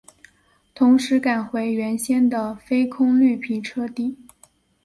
[0.73, 4.17] 同时改回原先的非空绿皮车底。